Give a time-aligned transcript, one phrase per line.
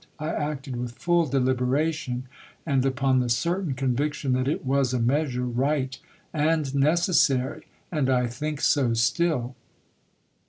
[0.17, 2.23] I acted with full de liberation,
[2.65, 5.95] and upon the certain conviction that it was a measure right
[6.33, 9.55] and necessary, and I think so still.